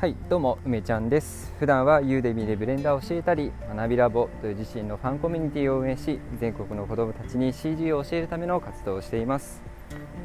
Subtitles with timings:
[0.00, 1.52] はいどうも梅ちゃんです。
[1.58, 9.60] 普段はユーデミでブレンダーを教えたり学びラボという自身のファンコミュニティを運営し全国の子どもたちに CG を教えるための活動をしています。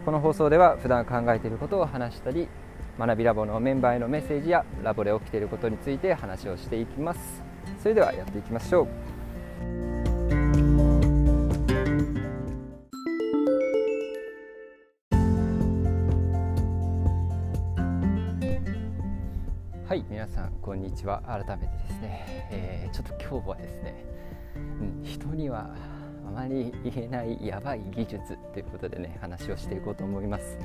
[0.06, 2.48] この放送では普段考えていることを話したり
[3.00, 7.42] 学びラボのメンバーへのメッセージやラボで起きていることについて話をしていきます。
[7.82, 8.88] それではやっていきましょう。
[20.64, 21.22] こんにちは。
[21.28, 24.06] 改めてですね、えー、ちょっと今日はですね、
[24.56, 25.76] うん、人には
[26.26, 30.58] あまり言えないやばい技術ということでね話をしていこうと思います。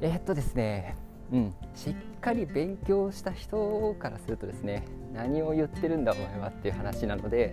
[0.00, 0.96] えー、っとですね
[1.30, 4.82] うん、しっかり勉強した人からするとですね
[5.14, 7.52] 何を言ってるんだお前はっていう話なので、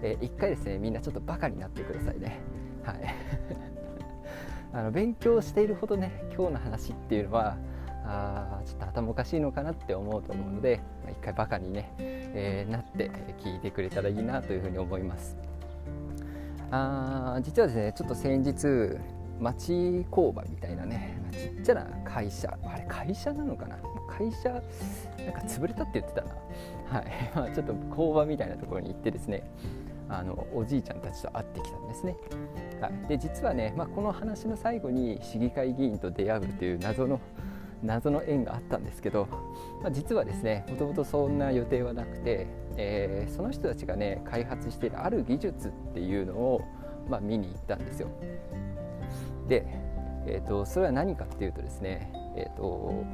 [0.00, 2.40] えー、一回ですねみんなちょっとバカになってくださいね。
[2.82, 2.96] はい。
[4.72, 7.58] あの勉強しているほどね今日の話っていうのは
[8.08, 13.10] あちょっと頭おかしいのかなって思うと思うので、まあ、一回バカにね、えー、なって
[13.42, 15.36] 聞いてくれたらいいなというふうに思います。
[16.70, 18.98] あ実はですねちょっと先日
[19.40, 23.76] 町工場みたいなねちっちゃな会社あれ会社なのかな？
[24.08, 26.34] 会社なんか潰れたって言ってたな。
[26.88, 27.06] はい。
[27.34, 29.42] まあ、ちょっと工場みたいなところに行ってですね
[30.08, 32.16] あのおじいちゃんたちと会ってきたんですね、
[32.80, 37.20] はい、で実はね、まあ、この話の最後に市議会議員と出会うという謎の
[37.82, 39.28] 謎の縁があったんですけど、
[39.82, 42.46] まあ、実はですねもともとそんな予定はなくて、
[42.76, 46.62] えー、その人たちがね開発しているある技術っていうのを、
[47.08, 48.08] まあ、見に行ったんですよ。
[49.48, 49.64] で、
[50.26, 53.04] えーと、それは何かっていうとですね、えーと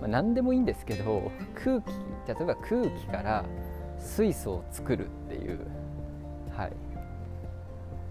[0.00, 1.86] まあ、何でもいいんですけど空気
[2.26, 3.44] 例えば空気から
[3.98, 5.66] 水素を作るっていう、
[6.50, 6.72] はい、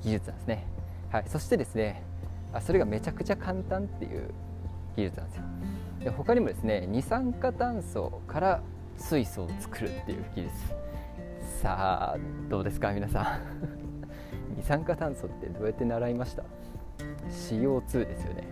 [0.03, 0.67] 技術なんですね。
[1.11, 2.03] はい、そしてですね
[2.53, 4.31] あそれがめちゃくちゃ簡単っていう
[4.99, 5.43] 技術なんですよ。
[6.03, 8.61] で他にもですね二酸化炭素から
[8.97, 10.53] 水素を作るっていう技術。
[11.61, 12.17] さあ
[12.49, 13.25] どうですか皆さん。
[14.55, 16.43] 二酸化炭素ってどうやって習いました
[17.29, 18.43] ？CO2 ですよね、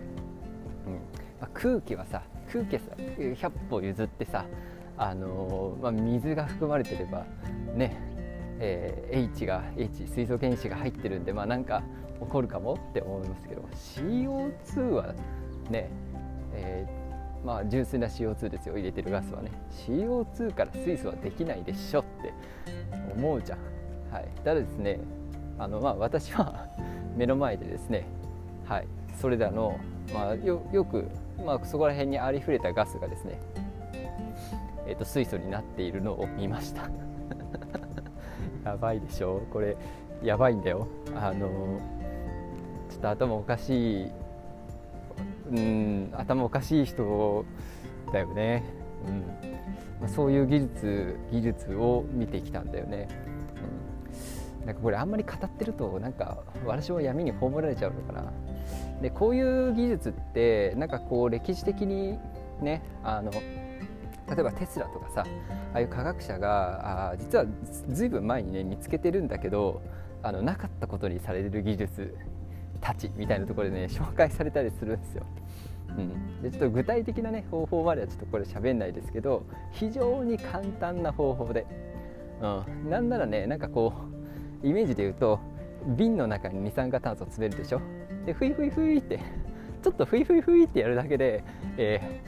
[0.86, 0.92] うん。
[0.94, 0.98] ま
[1.42, 4.46] あ、空気はさ空気はさ100歩譲ってさ
[4.96, 7.26] あのー、まあ、水が含まれてれば
[7.74, 7.96] ね、
[8.58, 11.82] えー、H が H 水素原子が入ってるんでまあなんか
[12.20, 15.14] 起こるかもって思いますけど CO2 は
[15.70, 15.90] ね、
[16.58, 16.98] えー
[17.44, 18.76] まあ、純粋な CO2 ですよ。
[18.76, 19.50] 入れてるガスはね。
[19.86, 22.32] CO2 から水素はできないでしょって
[23.18, 23.58] 思うじゃん、
[24.12, 25.00] はい、ただですね
[25.58, 26.66] あの、まあ、私は
[27.16, 28.04] 目の前でですね、
[28.64, 28.86] はい、
[29.20, 29.76] それらの、
[30.14, 31.06] まあ、よよく、
[31.44, 33.38] まあ、そこら辺にありふれたガスがですね、
[34.86, 36.82] えーと、水素になっているのを見ました。
[38.64, 39.76] やばいでしょこれ
[40.22, 40.86] やばいんだよ。
[41.16, 41.48] あの
[42.90, 44.12] ちょっと頭おかしい
[45.52, 47.44] うん頭おかしい人
[48.12, 48.64] だよね、
[49.06, 49.20] うん。
[50.00, 53.08] まあ、そういう技術技術を見てきたんだよね、
[54.60, 58.32] うん、なんかこれあんまり語ってるとなんか私も闇に葬られちゃうのかな。
[59.00, 62.18] でこういう技術ってなんかこう歴史的に
[62.60, 65.24] ねあの例えばテスラとかさ
[65.72, 67.46] ああいう科学者があ実は
[67.88, 69.82] ずいぶん前にね見つけてるんだけど
[70.22, 72.14] あのなかったことにされる技術
[72.80, 75.24] たちみたいなところでね紹介されたりするんですよ。
[75.96, 81.66] うん、でちょっと具体的なね方法まではちょっとこれ喋んないですけど非常に簡単な方法で、
[82.40, 82.46] う
[82.86, 83.92] ん、なんならねなんかこ
[84.62, 85.40] うイメージで言うと
[85.96, 87.80] 瓶の中に二酸化炭素を詰めるでしょ？
[88.26, 89.18] でふいふいふいって
[89.82, 91.42] ちょっとふいふいふいってやるだけで、
[91.76, 92.20] え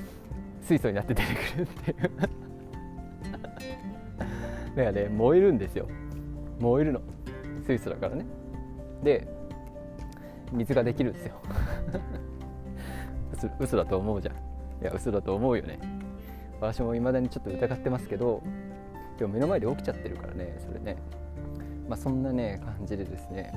[0.63, 2.11] ー、水素になって出てくるっていう。
[4.77, 5.87] だからね燃えるんですよ。
[6.61, 7.01] 燃えるの。
[7.67, 8.25] 水素だからね。
[9.03, 9.29] で
[10.53, 11.35] 水ができるんですよ。
[13.59, 14.35] 嘘だと思うじゃん。
[14.35, 14.39] い
[14.85, 15.79] や嘘だと思うよね。
[16.61, 18.43] 私も未だにちょっと疑ってますけど
[19.19, 20.97] でも目の前で起きちゃってるからねそれね。
[21.89, 23.53] まあそんなね感じでですね。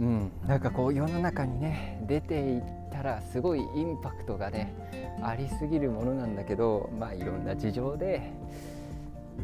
[0.00, 4.74] うんなんかこう世の中にね出ていったらすごいインパクトがね
[5.22, 8.32] ありすぎるものなんだけどまあいろんな事情で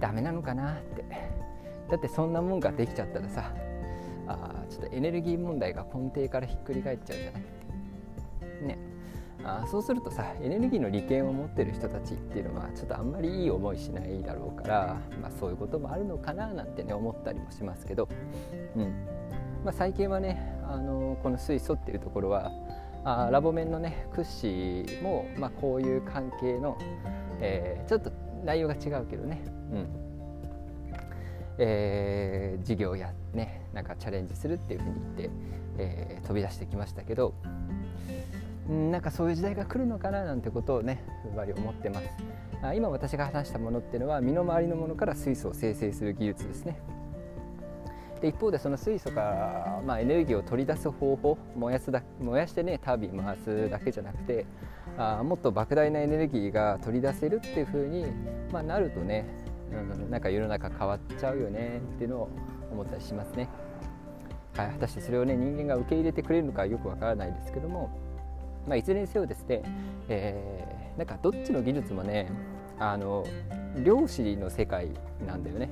[0.00, 1.40] ダメなのかなって。
[1.90, 3.52] だってそんなもんができちゃったらさ
[4.30, 7.42] あちょっとエネルギー問題が根底からひっくり返っちゃうじゃない？
[8.66, 8.78] ね。
[9.42, 18.06] あそうするとさエネルギーの利権を持ってる人たちっていうのはちょっとあんまりいい思いしないだろうから、まあ、そういうこともあるのかななんてね思ったりもしますけど、
[18.76, 19.06] うん。
[19.64, 22.52] まあ、最近はねあのこの水素っていうところは
[23.04, 26.76] あラボ面のねクッシーも、まあ、こういう関係の、
[27.40, 28.12] えー、ちょっと
[28.44, 29.42] 内容が違うけどね、
[29.72, 29.86] うん。
[31.56, 35.30] えー、事業やねなんかチャレンジするっていうふうに言って、
[35.78, 37.34] えー、飛び出してきましたけど
[38.70, 42.08] んなんかそういう時代が来るのかななんてことをねふんわり思ってます。
[42.74, 46.78] 今私が話したものっていうのは身の回りのものから水素を生成する技術ですね。
[48.20, 54.44] で一方でその水素から、まあ、エネルギーを取り出す方法燃やすだ燃やしてねタービン回すだけじゃなくて
[54.98, 58.04] あもっと莫大なエネルギーが取り出せるっていう風に、
[58.52, 59.24] まあ、なるとね、
[59.72, 62.28] うん、なんか世の中変わっちゃうよねっていうのを
[62.70, 63.48] 思ったりしますね。
[64.56, 67.90] はい、果たしてそれをね人間が受け入れてくれるのかよくわからないですけども、
[68.66, 69.62] まあ、いずれにせよですね、
[70.08, 72.30] えー、なんかどっちの技術もね
[72.78, 73.24] あの
[73.84, 74.88] 量子の世界
[75.26, 75.68] なんだよね。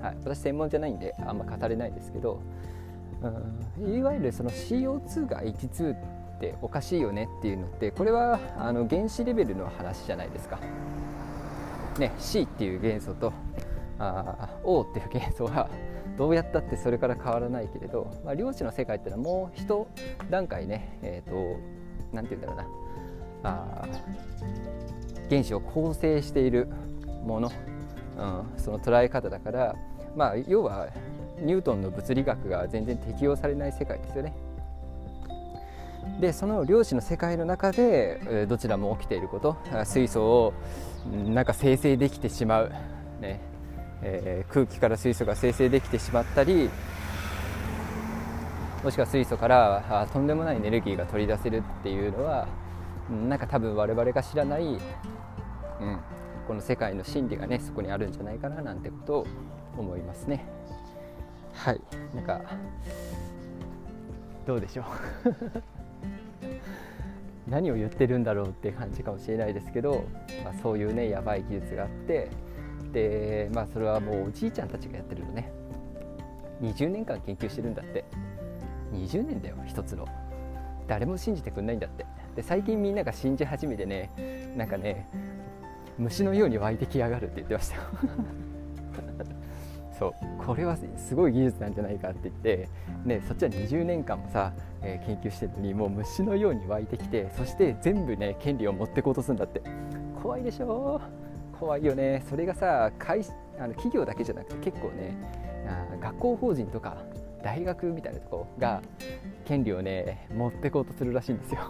[0.00, 2.40] はい、私専門じゃないんであんま語れないですけど、
[3.78, 10.58] うん、いわゆるその CO2 が H2 っておかしいよねっていうのってこれはあの原子レベルの話じゃないですか。
[11.98, 13.32] ね、C っていう元素と
[13.98, 15.68] あ O っていう元素は
[16.16, 19.86] どうやったってそれから変わらないけれど、まあ、量子の世界っていうのはもう一
[20.30, 21.58] 段階ねえっ、ー、と
[22.12, 22.68] 何て言うんだろ
[23.42, 23.50] うな。
[23.50, 23.88] あ
[25.28, 26.68] 原子を構成している
[27.24, 27.50] もの、
[28.18, 29.74] うん、その捉え方だから
[30.14, 30.88] まあ要は
[31.40, 34.34] ニュートンの物理学が全然適用されない世界ですよね。
[36.20, 39.56] でその量子の世界の中でどちらも起きていること。
[39.84, 40.52] 水素を
[41.26, 42.72] なんか生成できてしまう、
[43.20, 43.40] ね。
[44.02, 46.68] えー、空気から水素が生成できてしまったり
[48.82, 52.48] もしくは水素からとんでもないエネルギーが取り出せるっていうのは
[53.28, 54.80] なんか多分我々が知らない、うん、
[56.46, 59.26] この世界の真理がねそこにあるんじゃないかななんてことを
[59.76, 60.44] 思いますね。
[61.54, 61.80] はい。
[62.14, 62.40] なんか
[64.46, 64.84] どうでしょう。
[67.50, 70.04] 何を言ってるんだろうって感じかもしれないですけど、
[70.44, 72.28] まあ、そういうねやばい技術があって
[72.92, 75.50] でまあそれはもうおじいちゃんたちがやってるのね。
[76.60, 78.04] 20年間研究してるんだって。
[78.92, 80.06] 20年だよ一つの。
[80.86, 82.04] 誰も信じてくんないんだって。
[82.36, 84.10] で最近みんなが信じ始めてね
[84.56, 85.06] なんかね
[85.98, 87.82] 虫のように湧いてきやがるって言ってましたよ。
[89.98, 90.12] そう。
[90.44, 92.68] これはすごい技術なんじゃないかって言って、
[93.04, 94.52] ね、そっちは20年間もさ、
[94.82, 99.62] えー、研究してるのにもう虫のように湧いてきてそして全部ね権利を持ってこうとするんだって。
[100.22, 101.00] 怖いでしょ？
[101.62, 102.24] 怖いよね。
[102.28, 103.24] それがさ会
[103.56, 105.16] あの企業だけじゃなくて結構ね
[105.64, 106.96] あ学校法人とか
[107.40, 108.82] 大学みたいなとこが
[109.44, 111.60] 権利をね持ってこうとするらしいんですよ。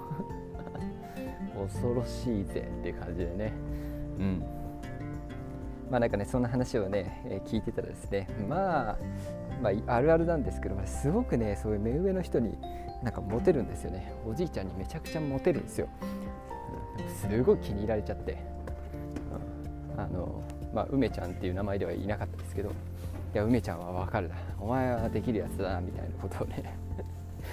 [1.68, 3.52] 恐ろしいぜっていう感じでね。
[4.18, 4.42] うん。
[5.90, 8.98] まあなんかねそんな話をね、聞いてたらですねまあ、
[9.60, 12.56] まあ、あるあるなんですけどすごくねそういう目上の人に
[13.02, 14.14] なんかモテるんですよね。
[14.26, 15.88] おじいちゃんにめちゃくちゃモテるんですよ、
[17.08, 18.52] すごい気に入られちゃって、
[19.96, 20.42] あの
[20.74, 22.72] まあ梅ちゃんっていう名前ではいなかったですけどい
[23.34, 24.36] や梅ちゃんは分かるな。
[24.60, 26.74] お前はできるやつだなみたいなことをね。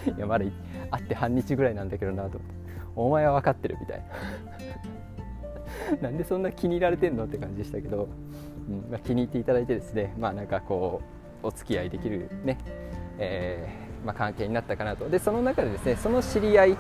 [0.18, 0.46] いやまだ
[0.92, 2.38] 会って半日ぐらいなんだけどなと。
[2.38, 2.60] 思って
[2.96, 4.04] お前は分かってるみたい
[5.92, 5.98] な。
[6.04, 8.10] なんでそんな気に入られてんのって感じでしたけど。
[8.70, 11.02] うんまあ、気に入っていただいてですね、まあ、なんかこ
[11.44, 12.58] うお付き合いできるね、
[13.18, 15.10] えー、まあ、関係になったかなと。
[15.10, 16.78] でその中でですねその知り合い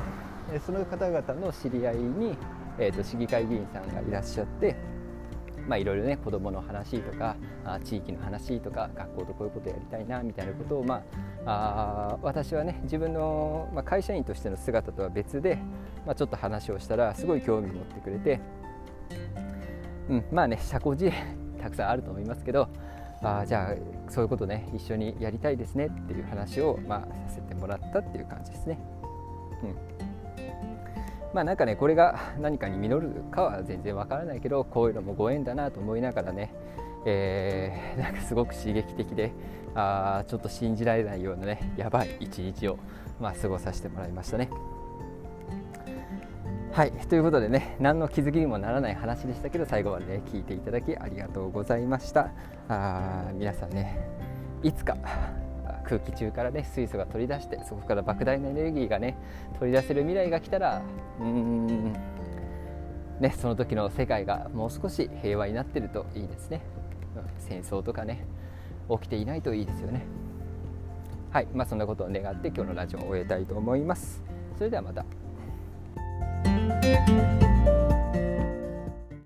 [0.66, 2.38] その方々の知り合いに、
[2.78, 4.76] えーと、市議会議員さんがいらっしゃって
[5.70, 11.04] まあ、いろいろね子どもの話とかあ地域の話とか学校とこういうことやりたいなみたいなことを、ま
[11.46, 15.60] あ、あ私はね自分の、まあ、会社員としての姿とは別で、
[16.08, 18.42] まあ、ちょっと話をしたらすごい興味持ってくれて、
[20.10, 21.14] うん、まあね社交辞令
[21.62, 22.68] たくさんあると思いますけど
[23.22, 28.80] あじゃあそういうことね一緒にやりたいですねっていう話を、まあ、させてもらったっていう感じですね。
[29.64, 30.09] うん
[31.34, 36.52] まあなんかねこれが 何かに実るかは全然わからないけどこういうのもご縁だなと思いながらね、
[37.06, 39.32] えー、なんかすごく刺激的で
[39.76, 42.78] あちょっと信じられないようなねやばい一日を、
[43.20, 44.50] まあ、過ごさせてもらいましたね。
[46.72, 52.30] はいということでね何の気づきにもならない話でしたけど最後までね聞いていただきありがとうございました
[52.70, 53.98] あ皆さんね
[54.62, 54.96] いつか
[55.90, 59.18] 空気中からね水素が取り出してそこから莫大なエネルギーがね
[59.60, 60.84] 取り出せる未来が来たら
[61.20, 61.94] うーん
[63.20, 66.62] ねその時の世界がもう少し平和になってるといいですね、
[67.16, 68.24] うん、戦争とかね
[68.90, 70.06] 起きていないといいですよね。
[71.32, 74.24] はいまあそんなことを願って今日のラジオを終えたいと思います。
[74.58, 75.06] それではまた。